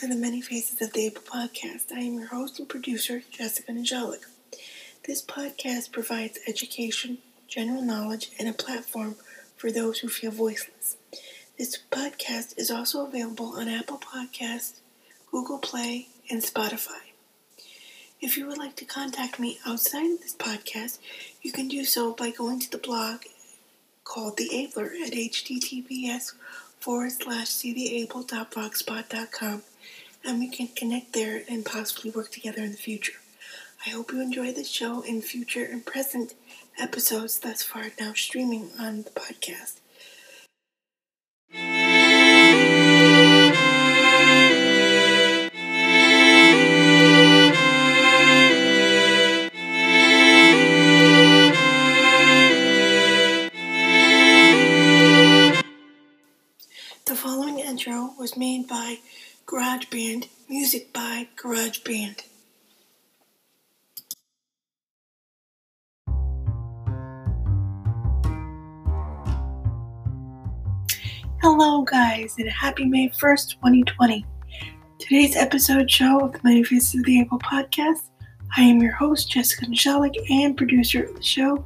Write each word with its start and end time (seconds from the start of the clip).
to 0.00 0.08
the 0.08 0.16
Many 0.16 0.40
Faces 0.40 0.80
of 0.80 0.94
the 0.94 1.04
Able 1.04 1.20
podcast. 1.20 1.92
I 1.92 1.98
am 1.98 2.14
your 2.14 2.28
host 2.28 2.58
and 2.58 2.66
producer, 2.66 3.22
Jessica 3.30 3.70
Nijalik. 3.70 4.24
This 5.06 5.22
podcast 5.22 5.92
provides 5.92 6.38
education, 6.48 7.18
general 7.46 7.82
knowledge, 7.82 8.30
and 8.38 8.48
a 8.48 8.54
platform 8.54 9.16
for 9.58 9.70
those 9.70 9.98
who 9.98 10.08
feel 10.08 10.30
voiceless. 10.30 10.96
This 11.58 11.76
podcast 11.90 12.58
is 12.58 12.70
also 12.70 13.04
available 13.04 13.52
on 13.58 13.68
Apple 13.68 13.98
Podcasts, 13.98 14.80
Google 15.30 15.58
Play, 15.58 16.08
and 16.30 16.40
Spotify. 16.40 17.10
If 18.22 18.38
you 18.38 18.46
would 18.46 18.56
like 18.56 18.76
to 18.76 18.86
contact 18.86 19.38
me 19.38 19.58
outside 19.66 20.12
of 20.12 20.20
this 20.20 20.34
podcast, 20.34 20.98
you 21.42 21.52
can 21.52 21.68
do 21.68 21.84
so 21.84 22.14
by 22.14 22.30
going 22.30 22.58
to 22.60 22.70
the 22.70 22.78
blog 22.78 23.24
called 24.04 24.38
The 24.38 24.64
Abler 24.64 24.92
at 25.04 25.12
https 25.12 26.32
forward 26.80 27.12
slash 27.12 27.48
ctheable.blogspot.com 27.48 29.62
and 30.24 30.38
we 30.38 30.48
can 30.48 30.68
connect 30.68 31.12
there 31.12 31.42
and 31.48 31.64
possibly 31.64 32.10
work 32.10 32.30
together 32.30 32.62
in 32.62 32.72
the 32.72 32.76
future. 32.76 33.14
I 33.86 33.90
hope 33.90 34.12
you 34.12 34.20
enjoy 34.20 34.52
the 34.52 34.64
show 34.64 35.02
in 35.02 35.22
future 35.22 35.64
and 35.64 35.84
present 35.84 36.34
episodes 36.78 37.38
thus 37.38 37.62
far 37.62 37.86
now 37.98 38.12
streaming 38.14 38.70
on 38.78 39.02
the 39.02 39.10
podcast. 39.10 39.80
The 57.06 57.16
following 57.16 57.58
intro 57.58 58.14
was 58.18 58.36
made 58.36 58.68
by 58.68 58.98
GarageBand, 59.50 60.28
music 60.48 60.92
by 60.92 61.26
GarageBand. 61.34 62.22
Hello, 71.42 71.82
guys, 71.82 72.36
and 72.38 72.48
happy 72.48 72.84
May 72.84 73.08
1st, 73.08 73.54
2020. 73.54 74.24
Today's 75.00 75.34
episode 75.34 75.90
show 75.90 76.20
of 76.20 76.32
the 76.32 76.40
Many 76.44 76.62
Faces 76.62 77.00
of 77.00 77.04
the 77.04 77.18
Able 77.18 77.40
podcast. 77.40 78.02
I 78.56 78.62
am 78.62 78.80
your 78.80 78.92
host, 78.92 79.32
Jessica 79.32 79.66
Nishalik, 79.66 80.14
and 80.30 80.56
producer 80.56 81.02
of 81.02 81.16
the 81.16 81.22
show. 81.24 81.64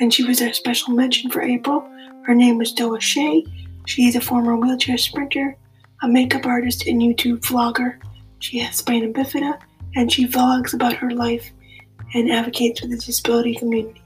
and 0.00 0.12
she 0.12 0.24
was 0.24 0.42
our 0.42 0.52
special 0.52 0.92
mention 0.94 1.30
for 1.30 1.42
April. 1.42 1.88
Her 2.24 2.34
name 2.34 2.58
was 2.58 2.74
Doa 2.74 3.00
Shea. 3.00 3.46
She 3.86 4.08
is 4.08 4.16
a 4.16 4.20
former 4.20 4.56
wheelchair 4.56 4.98
sprinter, 4.98 5.56
a 6.02 6.08
makeup 6.08 6.46
artist, 6.46 6.86
and 6.86 7.00
YouTube 7.00 7.38
vlogger. 7.40 8.00
She 8.40 8.58
has 8.58 8.74
spina 8.76 9.08
bifida, 9.08 9.60
and 9.94 10.10
she 10.10 10.26
vlogs 10.26 10.74
about 10.74 10.94
her 10.94 11.12
life 11.12 11.52
and 12.14 12.28
advocates 12.30 12.80
for 12.80 12.88
the 12.88 12.96
disability 12.96 13.54
community. 13.54 14.02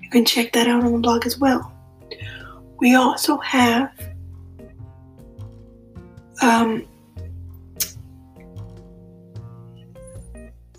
You 0.00 0.10
can 0.10 0.24
check 0.24 0.52
that 0.52 0.66
out 0.66 0.82
on 0.84 0.92
the 0.92 0.98
blog 0.98 1.26
as 1.26 1.38
well. 1.38 1.72
We 2.80 2.96
also 2.96 3.38
have 3.38 3.92
um, 6.42 6.86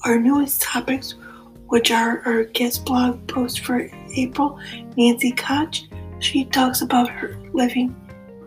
our 0.03 0.19
newest 0.19 0.61
topics, 0.61 1.15
which 1.67 1.91
are 1.91 2.21
our 2.25 2.43
guest 2.43 2.85
blog 2.85 3.27
post 3.27 3.61
for 3.61 3.89
April, 4.15 4.59
Nancy 4.97 5.31
Koch. 5.31 5.81
She 6.19 6.45
talks 6.45 6.81
about 6.81 7.09
her 7.09 7.37
living 7.53 7.95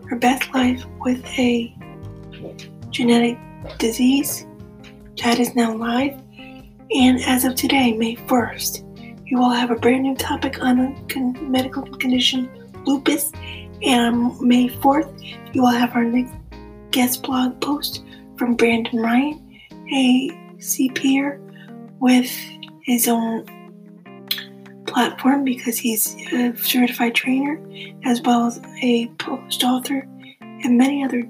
her 0.09 0.15
best 0.15 0.51
life 0.53 0.83
with 1.01 1.23
a 1.37 1.73
genetic 2.89 3.37
disease 3.77 4.47
that 5.23 5.39
is 5.39 5.55
now 5.55 5.75
live. 5.75 6.19
And 6.91 7.21
as 7.21 7.45
of 7.45 7.53
today, 7.53 7.93
May 7.93 8.15
1st, 8.15 9.27
you 9.27 9.37
will 9.37 9.51
have 9.51 9.69
a 9.69 9.75
brand 9.75 10.03
new 10.03 10.15
topic 10.15 10.63
on 10.63 10.79
a 10.79 11.19
medical 11.43 11.83
condition, 11.83 12.49
lupus. 12.85 13.31
And 13.83 14.15
on 14.15 14.47
May 14.47 14.69
4th, 14.69 15.53
you 15.53 15.61
will 15.61 15.69
have 15.69 15.95
our 15.95 16.03
next 16.03 16.33
guest 16.91 17.23
blog 17.23 17.59
post 17.61 18.03
from 18.37 18.55
Brandon 18.55 18.99
Ryan, 18.99 19.59
a 19.93 20.29
CPR 20.57 21.39
with 21.99 22.31
his 22.83 23.07
own 23.07 23.45
platform 24.87 25.43
because 25.43 25.77
he's 25.77 26.15
a 26.33 26.55
certified 26.57 27.13
trainer 27.13 27.59
as 28.05 28.21
well 28.21 28.47
as 28.47 28.59
a 28.81 29.07
post 29.19 29.63
author 29.63 30.07
and 30.41 30.77
many 30.77 31.03
other 31.03 31.23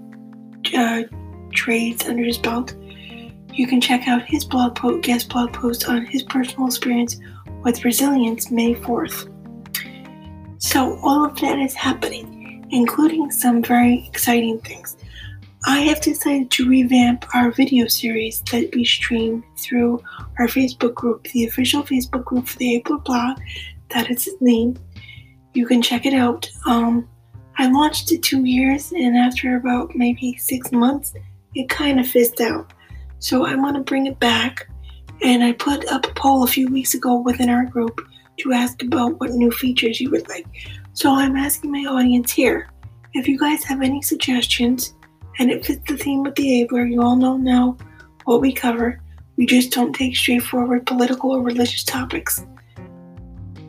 uh, 0.76 1.04
trades 1.54 2.08
under 2.08 2.24
his 2.24 2.38
belt. 2.38 2.74
You 3.54 3.68
can 3.68 3.82
check 3.82 4.08
out 4.08 4.24
his 4.24 4.46
blog 4.46 4.76
post, 4.76 5.04
guest 5.04 5.30
blog 5.30 5.52
post 5.54 5.90
on 5.90 6.06
his 6.06 6.24
personal 6.24 6.68
experience 6.68 7.18
with 7.64 7.84
resilience 7.84 8.50
May 8.52 8.76
4th. 8.76 9.28
So 10.60 10.98
all 11.02 11.26
of 11.26 11.40
that 11.42 11.60
is 11.60 11.74
happening, 11.74 12.68
including 12.72 13.32
some 13.32 13.62
very 13.62 14.08
exciting 14.08 14.60
things. 14.60 14.96
I 15.66 15.82
have 15.82 16.00
decided 16.00 16.52
to 16.52 16.70
revamp 16.70 17.26
our 17.36 17.52
video 17.52 17.88
series 17.88 18.42
that 18.52 18.74
we 18.74 18.86
stream 18.86 19.44
through 19.58 20.02
our 20.38 20.48
Facebook 20.48 20.96
group, 20.96 21.24
the 21.26 21.46
official 21.46 21.84
Facebook 21.84 22.24
group 22.24 22.48
for 22.48 22.58
the 22.58 22.76
April 22.76 23.00
blog. 23.00 23.40
That 23.90 24.10
is 24.10 24.26
its 24.28 24.42
name. 24.42 24.78
You 25.54 25.68
can 25.68 25.82
check 25.82 26.06
it 26.06 26.14
out. 26.14 26.50
Um, 26.66 27.10
I 27.58 27.70
launched 27.70 28.12
it 28.14 28.24
two 28.24 28.46
years, 28.46 28.94
and 28.94 29.18
after 29.18 29.58
about 29.58 29.96
maybe 29.96 30.38
six 30.38 30.72
months, 30.72 31.14
it 31.56 31.68
kind 31.68 32.00
of 32.00 32.08
fizzed 32.08 32.40
out. 32.40 32.72
So 33.20 33.46
I 33.46 33.56
want 33.56 33.76
to 33.76 33.84
bring 33.84 34.08
it 34.08 34.18
back, 34.20 34.70
and 35.22 35.44
I 35.44 35.52
put 35.52 35.86
up 35.92 36.06
a 36.06 36.14
poll 36.14 36.44
a 36.44 36.48
few 36.48 36.70
weeks 36.70 36.94
ago 36.94 37.20
within 37.20 37.50
our 37.50 37.66
group 37.66 38.00
to 38.38 38.54
ask 38.54 38.82
about 38.82 39.20
what 39.20 39.32
new 39.32 39.52
features 39.52 40.00
you 40.00 40.10
would 40.12 40.30
like. 40.30 40.48
So 40.94 41.14
I'm 41.14 41.36
asking 41.36 41.72
my 41.72 41.84
audience 41.90 42.32
here 42.32 42.70
if 43.14 43.28
you 43.28 43.38
guys 43.38 43.66
have 43.66 43.82
any 43.82 44.02
suggestions 44.02 44.94
and 45.40 45.50
it 45.50 45.66
fits 45.66 45.82
the 45.88 45.98
theme 45.98 46.26
of 46.26 46.36
the 46.36 46.62
Abler. 46.62 46.86
You 46.86 47.02
all 47.02 47.16
know 47.16 47.38
now 47.38 47.78
what 48.26 48.42
we 48.42 48.52
cover. 48.52 49.02
We 49.38 49.46
just 49.46 49.72
don't 49.72 49.94
take 49.94 50.16
straightforward 50.16 50.86
political 50.86 51.32
or 51.32 51.42
religious 51.42 51.84
topics. 51.84 52.46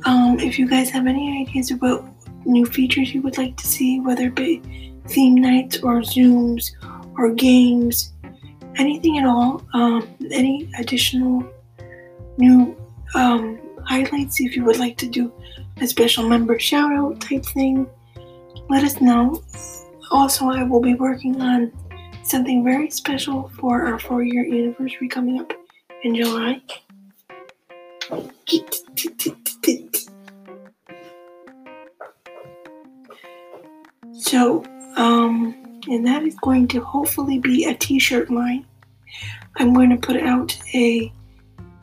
Um, 0.04 0.38
if 0.40 0.58
you 0.58 0.68
guys 0.68 0.90
have 0.90 1.06
any 1.06 1.42
ideas 1.42 1.70
about 1.70 2.04
new 2.44 2.66
features 2.66 3.14
you 3.14 3.22
would 3.22 3.38
like 3.38 3.56
to 3.56 3.66
see, 3.66 4.00
whether 4.00 4.26
it 4.26 4.34
be 4.34 4.60
theme 5.06 5.36
nights 5.36 5.78
or 5.78 6.00
Zooms 6.00 6.72
or 7.16 7.32
games, 7.32 8.12
anything 8.76 9.18
at 9.18 9.26
all, 9.26 9.62
um, 9.72 10.08
any 10.30 10.68
additional 10.78 11.44
new 12.36 12.76
um, 13.14 13.60
highlights, 13.84 14.40
if 14.40 14.56
you 14.56 14.64
would 14.64 14.78
like 14.78 14.96
to 14.96 15.06
do 15.06 15.32
a 15.80 15.86
special 15.86 16.28
member 16.28 16.58
shout 16.58 16.92
out 16.92 17.20
type 17.20 17.44
thing, 17.44 17.86
let 18.68 18.82
us 18.82 19.00
know 19.00 19.42
also, 20.10 20.48
I 20.48 20.62
will 20.64 20.80
be 20.80 20.94
working 20.94 21.40
on 21.40 21.72
something 22.22 22.64
very 22.64 22.90
special 22.90 23.50
for 23.60 23.86
our 23.86 23.98
four 23.98 24.22
year 24.22 24.44
anniversary 24.44 25.08
coming 25.08 25.40
up 25.40 25.52
in 26.02 26.14
July. 26.14 26.60
So, 34.12 34.64
um, 34.96 35.54
and 35.88 36.06
that 36.06 36.22
is 36.24 36.36
going 36.42 36.68
to 36.68 36.80
hopefully 36.80 37.38
be 37.38 37.64
a 37.64 37.74
t 37.74 37.98
shirt 37.98 38.30
line. 38.30 38.66
I'm 39.56 39.72
going 39.72 39.90
to 39.90 39.96
put 39.96 40.16
out 40.16 40.56
a 40.74 41.12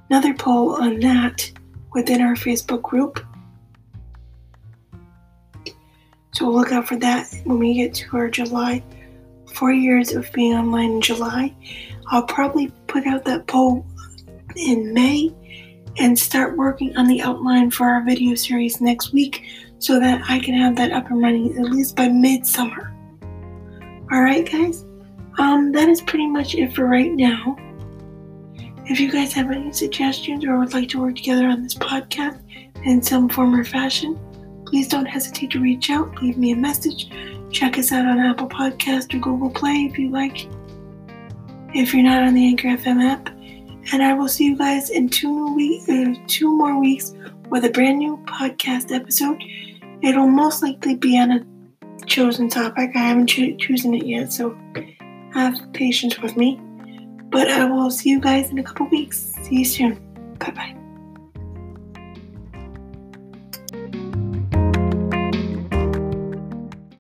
another 0.10 0.34
poll 0.34 0.76
on 0.76 1.00
that 1.02 1.52
within 1.94 2.22
our 2.22 2.36
Facebook 2.36 2.82
group. 2.82 3.20
So 6.38 6.46
we'll 6.46 6.54
look 6.54 6.72
out 6.72 6.88
for 6.88 6.98
that 6.98 7.34
when 7.46 7.58
we 7.58 7.74
get 7.74 7.96
to 7.96 8.16
our 8.16 8.30
July 8.30 8.84
four 9.56 9.74
years 9.74 10.14
of 10.14 10.32
being 10.34 10.54
online 10.54 10.92
in 10.92 11.02
July. 11.02 11.52
I'll 12.12 12.28
probably 12.28 12.72
put 12.86 13.08
out 13.08 13.26
that 13.26 13.48
poll 13.48 13.84
in 14.56 14.94
May 14.94 15.34
and 15.98 16.18
start 16.18 16.56
working 16.56 16.96
on 16.96 17.08
the 17.08 17.24
outline 17.24 17.72
for 17.72 17.90
our 17.90 18.06
video 18.06 18.36
series 18.36 18.80
next 18.80 19.14
week 19.14 19.46
so 19.80 20.00
that 20.00 20.22
I 20.30 20.38
can 20.38 20.54
have 20.54 20.76
that 20.76 20.92
up 20.92 21.10
and 21.10 21.24
running 21.24 21.58
at 21.58 21.72
least 21.72 21.96
by 21.96 22.08
midsummer. 22.08 22.94
Alright, 24.14 24.52
guys? 24.52 24.86
Um, 25.40 25.72
that 25.72 25.90
is 25.90 26.02
pretty 26.02 26.28
much 26.28 26.54
it 26.54 26.72
for 26.76 26.86
right 26.86 27.14
now. 27.14 27.56
If 28.86 29.00
you 29.00 29.12
guys 29.12 29.34
have 29.34 29.50
any 29.50 29.74
suggestions 29.74 30.46
or 30.46 30.60
would 30.60 30.76
like 30.76 30.90
to 30.90 31.02
work 31.02 31.16
together 31.16 31.48
on 31.48 31.64
this 31.64 31.74
podcast 31.74 32.44
in 32.86 33.02
some 33.02 33.28
form 33.28 33.56
or 33.56 33.64
fashion, 33.64 34.20
please 34.68 34.88
don't 34.88 35.06
hesitate 35.06 35.52
to 35.52 35.60
reach 35.60 35.90
out, 35.90 36.22
leave 36.22 36.38
me 36.38 36.52
a 36.52 36.56
message. 36.56 37.10
Check 37.52 37.78
us 37.78 37.92
out 37.92 38.06
on 38.06 38.20
Apple 38.20 38.50
Podcast 38.50 39.14
or 39.14 39.20
Google 39.20 39.50
Play 39.50 39.90
if 39.90 39.98
you 39.98 40.10
like. 40.10 40.48
If 41.74 41.94
you're 41.94 42.04
not 42.04 42.24
on 42.24 42.34
the 42.34 42.46
Anchor 42.46 42.68
FM 42.68 43.02
app, 43.02 43.30
and 43.94 44.04
I 44.04 44.14
will 44.14 44.28
see 44.28 44.46
you 44.46 44.58
guys 44.58 44.90
in 44.90 45.08
two 45.08 45.54
week, 45.56 45.88
uh, 45.88 46.14
two 46.28 46.56
more 46.56 46.80
weeks 46.80 47.14
with 47.50 47.64
a 47.64 47.70
brand 47.70 48.00
new 48.00 48.18
podcast 48.26 48.94
episode. 48.94 49.42
It'll 50.02 50.28
most 50.28 50.62
likely 50.62 50.96
be 50.96 51.18
on 51.18 51.32
a 51.32 52.06
chosen 52.06 52.50
topic. 52.50 52.92
I 52.96 53.00
haven't 53.00 53.28
cho- 53.28 53.56
chosen 53.56 53.94
it 53.94 54.06
yet, 54.06 54.34
so 54.34 54.58
have 55.34 55.58
patience 55.74 56.20
with 56.20 56.36
me. 56.36 56.60
But 57.30 57.50
I 57.50 57.66
will 57.66 57.92
see 57.92 58.10
you 58.10 58.20
guys 58.20 58.50
in 58.50 58.58
a 58.58 58.64
couple 58.64 58.88
weeks. 58.90 59.34
See 59.44 59.60
you 59.60 59.66
soon. 59.66 60.36
Bye 60.40 60.52
bye. 60.52 60.87